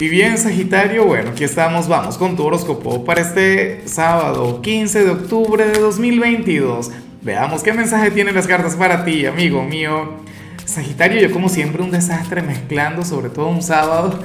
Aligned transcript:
Y 0.00 0.08
bien, 0.08 0.38
Sagitario, 0.38 1.06
bueno, 1.06 1.30
aquí 1.30 1.42
estamos, 1.42 1.88
vamos 1.88 2.16
con 2.18 2.36
tu 2.36 2.44
horóscopo 2.44 3.04
para 3.04 3.20
este 3.20 3.82
sábado 3.88 4.62
15 4.62 5.04
de 5.04 5.10
octubre 5.10 5.66
de 5.66 5.80
2022. 5.80 6.92
Veamos 7.20 7.64
qué 7.64 7.72
mensaje 7.72 8.12
tienen 8.12 8.36
las 8.36 8.46
cartas 8.46 8.76
para 8.76 9.04
ti, 9.04 9.26
amigo 9.26 9.64
mío. 9.64 10.18
Sagitario, 10.64 11.20
yo 11.20 11.32
como 11.32 11.48
siempre 11.48 11.82
un 11.82 11.90
desastre 11.90 12.42
mezclando, 12.42 13.04
sobre 13.04 13.28
todo 13.28 13.48
un 13.48 13.60
sábado. 13.60 14.20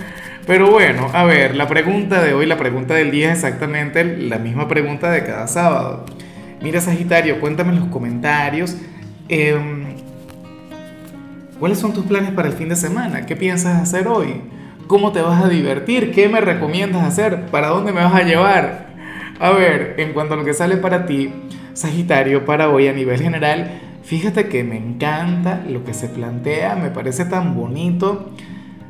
Pero 0.45 0.69
bueno, 0.69 1.09
a 1.11 1.23
ver, 1.23 1.55
la 1.55 1.67
pregunta 1.67 2.21
de 2.21 2.35
hoy, 2.35 2.45
la 2.45 2.57
pregunta 2.57 2.93
del 2.93 3.09
día 3.09 3.31
es 3.31 3.39
exactamente 3.39 4.03
la 4.03 4.37
misma 4.37 4.67
pregunta 4.67 5.09
de 5.09 5.23
cada 5.23 5.47
sábado. 5.47 6.05
Mira, 6.61 6.81
Sagitario, 6.81 7.39
cuéntame 7.39 7.73
en 7.73 7.79
los 7.79 7.89
comentarios. 7.89 8.77
Em, 9.27 9.95
¿Cuáles 11.59 11.79
son 11.79 11.93
tus 11.93 12.05
planes 12.05 12.29
para 12.29 12.47
el 12.47 12.53
fin 12.53 12.69
de 12.69 12.75
semana? 12.75 13.25
¿Qué 13.25 13.35
piensas 13.35 13.81
hacer 13.81 14.07
hoy? 14.07 14.53
¿Cómo 14.87 15.13
te 15.13 15.21
vas 15.21 15.41
a 15.43 15.47
divertir? 15.47 16.11
¿Qué 16.11 16.27
me 16.27 16.41
recomiendas 16.41 17.03
hacer? 17.03 17.45
¿Para 17.45 17.69
dónde 17.69 17.93
me 17.93 18.03
vas 18.03 18.13
a 18.13 18.23
llevar? 18.23 18.87
A 19.39 19.51
ver, 19.51 19.95
en 19.97 20.13
cuanto 20.13 20.33
a 20.33 20.37
lo 20.37 20.43
que 20.43 20.53
sale 20.53 20.75
para 20.77 21.05
ti, 21.05 21.31
Sagitario, 21.73 22.45
para 22.45 22.69
hoy 22.69 22.87
a 22.87 22.93
nivel 22.93 23.21
general, 23.21 23.79
fíjate 24.03 24.47
que 24.49 24.63
me 24.63 24.75
encanta 24.77 25.63
lo 25.67 25.85
que 25.85 25.93
se 25.93 26.09
plantea, 26.09 26.75
me 26.75 26.89
parece 26.89 27.25
tan 27.25 27.55
bonito. 27.55 28.31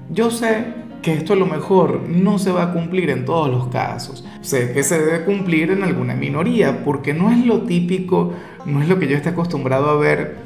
Yo 0.09 0.31
sé 0.31 0.65
que 1.03 1.13
esto 1.13 1.33
a 1.33 1.35
lo 1.35 1.45
mejor 1.45 2.01
no 2.09 2.39
se 2.39 2.51
va 2.51 2.63
a 2.63 2.73
cumplir 2.73 3.11
en 3.11 3.23
todos 3.23 3.49
los 3.49 3.67
casos. 3.67 4.25
Sé 4.41 4.73
que 4.73 4.81
se 4.81 4.99
debe 4.99 5.25
cumplir 5.25 5.69
en 5.69 5.83
alguna 5.83 6.15
minoría, 6.15 6.83
porque 6.83 7.13
no 7.13 7.31
es 7.31 7.45
lo 7.45 7.61
típico, 7.61 8.33
no 8.65 8.81
es 8.81 8.89
lo 8.89 8.97
que 8.97 9.07
yo 9.07 9.15
esté 9.15 9.29
acostumbrado 9.29 9.89
a 9.91 9.97
ver. 9.97 10.37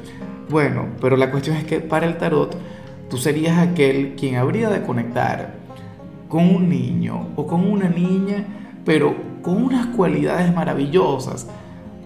Bueno, 0.50 0.88
pero 1.00 1.16
la 1.16 1.30
cuestión 1.30 1.56
es 1.56 1.64
que 1.64 1.80
para 1.80 2.06
el 2.06 2.18
tarot, 2.18 2.56
tú 3.08 3.16
serías 3.16 3.58
aquel 3.58 4.14
quien 4.16 4.36
habría 4.36 4.68
de 4.70 4.82
conectar 4.82 5.54
con 6.28 6.54
un 6.54 6.68
niño 6.68 7.28
o 7.36 7.46
con 7.46 7.70
una 7.70 7.88
niña, 7.88 8.44
pero 8.84 9.16
con 9.42 9.62
unas 9.62 9.86
cualidades 9.88 10.54
maravillosas, 10.54 11.48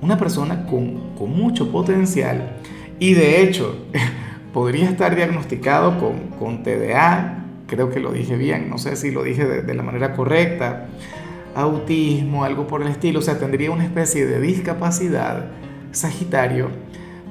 una 0.00 0.16
persona 0.16 0.66
con, 0.66 1.14
con 1.16 1.30
mucho 1.36 1.70
potencial. 1.70 2.56
Y 2.98 3.14
de 3.14 3.42
hecho 3.42 3.86
podría 4.52 4.88
estar 4.88 5.16
diagnosticado 5.16 5.98
con, 5.98 6.38
con, 6.38 6.62
TDA, 6.62 7.46
creo 7.66 7.90
que 7.90 8.00
lo 8.00 8.12
dije 8.12 8.36
bien, 8.36 8.68
no 8.70 8.78
sé 8.78 8.96
si 8.96 9.10
lo 9.10 9.22
dije 9.22 9.44
de, 9.44 9.74
la 9.74 9.82
manera 9.82 10.12
correcta, 10.14 10.88
autismo, 11.54 12.44
algo 12.44 12.66
por 12.66 12.82
el 12.82 12.88
estilo, 12.88 13.18
o 13.18 13.22
sea, 13.22 13.38
tendría 13.38 13.70
una 13.70 13.84
especie 13.84 14.26
de 14.26 14.40
discapacidad, 14.40 15.46
Sagitario, 15.90 16.70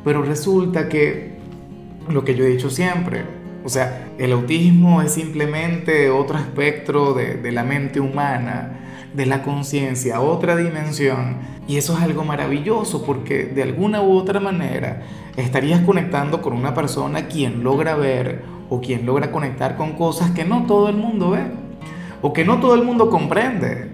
pero 0.04 0.22
resulta 0.22 0.88
que 0.88 1.32
lo 2.10 2.24
que 2.24 2.36
yo 2.36 2.44
he 2.44 2.50
dicho 2.50 2.70
siempre, 2.70 3.24
o 3.64 3.70
sea, 3.70 4.10
el 4.18 4.32
autismo 4.32 5.02
es 5.02 5.14
simplemente 5.14 6.10
otro 6.10 6.38
espectro 6.38 7.14
de, 7.14 7.36
de 7.36 7.52
la 7.52 7.64
mente 7.64 8.00
humana, 8.00 8.80
de 9.14 9.26
la 9.26 9.44
conciencia, 9.44 10.22
otra 10.22 10.56
dimensión. 10.56 11.38
Y 11.68 11.78
eso 11.78 11.96
es 11.98 12.04
algo 12.04 12.24
maravilloso 12.24 13.06
porque 13.06 13.46
de 13.46 13.64
alguna 13.64 14.02
u 14.02 14.18
otra 14.18 14.40
manera 14.40 15.04
estarías 15.38 15.82
conectando 15.82 16.42
con 16.42 16.54
una 16.54 16.74
persona 16.74 17.28
quien 17.28 17.64
logra 17.64 17.96
ver 17.96 18.44
o 18.70 18.82
quien 18.82 19.06
logra 19.06 19.32
conectar 19.32 19.76
con 19.78 19.94
cosas 19.94 20.32
que 20.32 20.46
no 20.46 20.66
todo 20.66 20.90
el 20.90 20.98
mundo 20.98 21.32
ve 21.32 21.42
o 22.22 22.34
que 22.34 22.46
no 22.46 22.60
todo 22.60 22.76
el 22.76 22.84
mundo 22.84 23.10
comprende. 23.10 23.90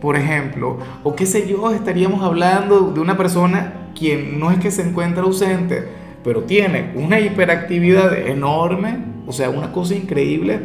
Por 0.00 0.16
ejemplo, 0.16 0.78
o 1.04 1.16
qué 1.16 1.26
sé 1.26 1.48
yo, 1.48 1.72
estaríamos 1.72 2.22
hablando 2.22 2.92
de 2.92 3.00
una 3.00 3.16
persona 3.16 3.90
quien 3.98 4.38
no 4.38 4.50
es 4.50 4.58
que 4.58 4.70
se 4.70 4.82
encuentra 4.82 5.22
ausente, 5.22 5.88
pero 6.26 6.42
tiene 6.42 6.90
una 6.96 7.20
hiperactividad 7.20 8.12
enorme, 8.26 8.96
o 9.28 9.32
sea, 9.32 9.48
una 9.48 9.70
cosa 9.70 9.94
increíble, 9.94 10.58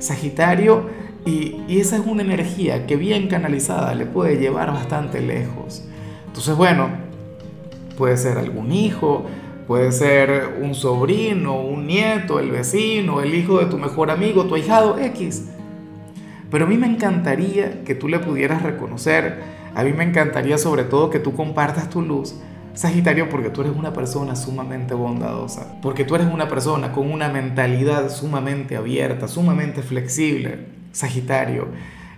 Sagitario, 0.00 0.90
y, 1.24 1.62
esa 1.68 1.96
es 1.96 2.02
una 2.04 2.22
energía 2.22 2.86
que 2.88 2.96
bien 2.96 3.28
canalizada 3.28 3.94
le 3.94 4.04
puede 4.04 4.36
llevar 4.36 4.72
bastante 4.72 5.20
lejos. 5.20 5.84
Entonces, 6.26 6.56
bueno, 6.56 6.88
puede 7.96 8.16
ser 8.16 8.36
algún 8.36 8.72
hijo, 8.72 9.24
puede 9.68 9.92
ser 9.92 10.58
un 10.60 10.74
sobrino, 10.74 11.60
un 11.60 11.86
nieto, 11.86 12.40
el 12.40 12.50
vecino, 12.50 13.20
el 13.20 13.32
hijo 13.32 13.60
de 13.60 13.66
tu 13.66 13.78
mejor 13.78 14.10
amigo, 14.10 14.46
tu 14.46 14.56
ahijado, 14.56 14.98
X. 14.98 15.50
Pero 16.50 16.64
a 16.64 16.68
mí 16.68 16.76
me 16.76 16.88
encantaría 16.88 17.84
que 17.84 17.94
tú 17.94 18.08
le 18.08 18.18
pudieras 18.18 18.64
reconocer, 18.64 19.38
a 19.72 19.84
mí 19.84 19.92
me 19.92 20.02
encantaría 20.02 20.58
sobre 20.58 20.82
todo 20.82 21.10
que 21.10 21.20
tú 21.20 21.32
compartas 21.32 21.90
tu 21.90 22.02
luz 22.02 22.34
Sagitario, 22.76 23.30
porque 23.30 23.48
tú 23.48 23.62
eres 23.62 23.72
una 23.74 23.94
persona 23.94 24.36
sumamente 24.36 24.92
bondadosa, 24.92 25.80
porque 25.80 26.04
tú 26.04 26.14
eres 26.14 26.26
una 26.26 26.46
persona 26.46 26.92
con 26.92 27.10
una 27.10 27.30
mentalidad 27.30 28.10
sumamente 28.10 28.76
abierta, 28.76 29.28
sumamente 29.28 29.82
flexible. 29.82 30.66
Sagitario, 30.92 31.68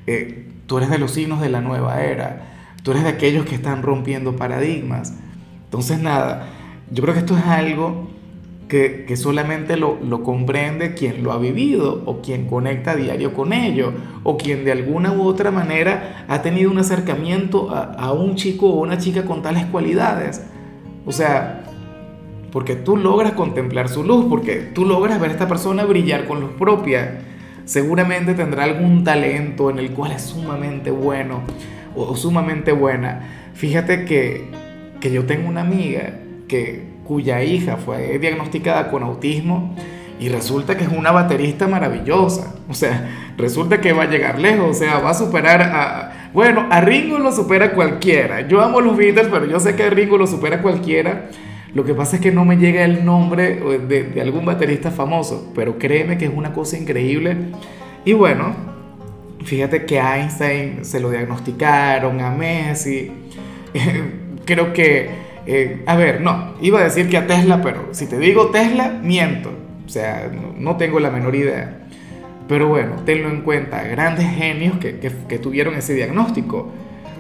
eh, 0.08 0.48
tú 0.66 0.78
eres 0.78 0.90
de 0.90 0.98
los 0.98 1.12
signos 1.12 1.40
de 1.40 1.48
la 1.48 1.60
nueva 1.60 2.02
era, 2.02 2.74
tú 2.82 2.90
eres 2.90 3.04
de 3.04 3.10
aquellos 3.10 3.46
que 3.46 3.54
están 3.54 3.84
rompiendo 3.84 4.34
paradigmas. 4.34 5.12
Entonces, 5.66 6.00
nada, 6.00 6.48
yo 6.90 7.02
creo 7.04 7.14
que 7.14 7.20
esto 7.20 7.38
es 7.38 7.44
algo 7.44 8.10
que, 8.68 9.16
solamente 9.16 9.76
lo, 9.76 10.22
comprende 10.22 10.94
quien 10.94 11.22
lo 11.22 11.32
ha 11.32 11.38
vivido 11.38 12.02
o 12.04 12.20
quien 12.20 12.46
conecta 12.46 12.92
a 12.92 12.96
diario 12.96 13.32
con 13.32 13.52
ello 13.52 13.92
o 14.22 14.36
quien 14.36 14.64
de 14.64 14.72
alguna 14.72 15.12
u 15.12 15.22
otra 15.22 15.50
manera 15.50 16.26
ha 16.28 16.42
tenido 16.42 16.70
un 16.70 16.78
acercamiento 16.78 17.70
a, 17.70 17.94
a 17.94 18.12
un 18.12 18.36
chico 18.36 18.68
o 18.68 18.82
una 18.82 18.98
chica 18.98 19.24
con 19.24 19.42
tales 19.42 19.64
cualidades. 19.66 20.42
O 21.06 21.12
sea, 21.12 21.64
porque 22.52 22.76
tú 22.76 22.96
logras 22.96 23.32
contemplar 23.32 23.88
su 23.88 24.04
luz, 24.04 24.26
porque 24.28 24.56
tú 24.56 24.84
logras 24.84 25.20
ver 25.20 25.30
a 25.30 25.32
esta 25.32 25.48
persona 25.48 25.84
brillar 25.84 26.26
con 26.26 26.40
luz 26.40 26.50
propia. 26.58 27.20
Seguramente 27.64 28.34
tendrá 28.34 28.64
algún 28.64 29.04
talento 29.04 29.70
en 29.70 29.78
el 29.78 29.92
cual 29.92 30.12
es 30.12 30.22
sumamente 30.22 30.90
bueno 30.90 31.40
o, 31.94 32.16
sumamente 32.16 32.72
buena. 32.72 33.50
Fíjate 33.54 34.04
que, 34.04 34.44
que 35.00 35.10
yo 35.10 35.24
tengo 35.24 35.48
una 35.48 35.62
amiga 35.62 36.20
que, 36.46 36.97
cuya 37.08 37.42
hija 37.42 37.78
fue 37.78 38.18
diagnosticada 38.18 38.90
con 38.90 39.02
autismo 39.02 39.74
y 40.20 40.28
resulta 40.28 40.76
que 40.76 40.84
es 40.84 40.90
una 40.90 41.10
baterista 41.10 41.66
maravillosa. 41.66 42.54
O 42.68 42.74
sea, 42.74 43.32
resulta 43.38 43.80
que 43.80 43.94
va 43.94 44.02
a 44.02 44.10
llegar 44.10 44.38
lejos, 44.38 44.68
o 44.68 44.74
sea, 44.74 44.98
va 44.98 45.10
a 45.10 45.14
superar 45.14 45.62
a... 45.62 46.30
Bueno, 46.34 46.66
a 46.70 46.82
Ringo 46.82 47.18
lo 47.18 47.32
supera 47.32 47.72
cualquiera. 47.72 48.46
Yo 48.46 48.60
amo 48.60 48.82
los 48.82 48.94
Beatles, 48.94 49.28
pero 49.30 49.46
yo 49.46 49.58
sé 49.58 49.74
que 49.74 49.84
a 49.84 49.90
Ringo 49.90 50.18
lo 50.18 50.26
supera 50.26 50.60
cualquiera. 50.60 51.30
Lo 51.72 51.82
que 51.84 51.94
pasa 51.94 52.16
es 52.16 52.22
que 52.22 52.30
no 52.30 52.44
me 52.44 52.58
llega 52.58 52.84
el 52.84 53.06
nombre 53.06 53.56
de, 53.56 54.02
de 54.04 54.20
algún 54.20 54.44
baterista 54.44 54.90
famoso, 54.90 55.50
pero 55.54 55.78
créeme 55.78 56.18
que 56.18 56.26
es 56.26 56.32
una 56.34 56.52
cosa 56.52 56.76
increíble. 56.76 57.36
Y 58.04 58.12
bueno, 58.12 58.54
fíjate 59.44 59.86
que 59.86 59.98
a 59.98 60.18
Einstein 60.18 60.84
se 60.84 61.00
lo 61.00 61.10
diagnosticaron, 61.10 62.20
a 62.20 62.30
Messi. 62.30 63.10
Creo 64.44 64.74
que 64.74 65.27
eh, 65.46 65.82
a 65.86 65.96
ver, 65.96 66.20
no, 66.20 66.54
iba 66.60 66.80
a 66.80 66.84
decir 66.84 67.08
que 67.08 67.16
a 67.16 67.26
Tesla, 67.26 67.62
pero 67.62 67.88
si 67.92 68.06
te 68.06 68.18
digo 68.18 68.48
Tesla, 68.48 68.98
miento. 69.02 69.50
O 69.86 69.88
sea, 69.88 70.30
no, 70.58 70.76
tengo 70.76 71.00
la 71.00 71.10
menor 71.10 71.34
idea. 71.34 71.86
Pero 72.46 72.68
bueno, 72.68 72.96
tenlo 73.04 73.28
en 73.30 73.42
cuenta, 73.42 73.82
grandes 73.84 74.26
genios 74.28 74.78
que, 74.78 74.98
que, 74.98 75.10
que, 75.28 75.38
tuvieron 75.38 75.74
ese 75.74 75.94
diagnóstico. 75.94 76.70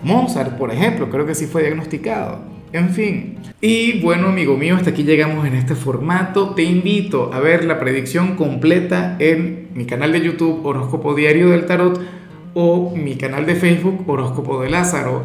Mozart, 0.02 0.56
por 0.58 0.70
ejemplo, 0.70 1.08
creo 1.10 1.26
que 1.26 1.34
sí 1.34 1.46
fue 1.46 1.62
diagnosticado. 1.62 2.40
En 2.72 2.90
fin. 2.90 3.36
Y 3.60 4.00
bueno, 4.00 4.28
amigo 4.28 4.56
mío, 4.56 4.76
hasta 4.76 4.90
aquí 4.90 5.02
llegamos 5.02 5.46
en 5.46 5.54
este 5.54 5.74
formato. 5.74 6.54
Te 6.54 6.62
invito 6.62 7.32
a 7.32 7.40
ver 7.40 7.64
la 7.64 7.80
predicción 7.80 8.36
completa 8.36 9.16
en 9.18 9.68
mi 9.74 9.86
canal 9.86 10.12
de 10.12 10.20
YouTube 10.20 10.64
Horóscopo 10.66 11.14
Diario 11.14 11.48
del 11.50 11.64
Tarot 11.64 11.98
o 12.54 12.94
mi 12.94 13.16
canal 13.16 13.46
de 13.46 13.54
Facebook 13.54 14.04
Horóscopo 14.06 14.60
de 14.60 14.68
Lázaro. 14.68 15.24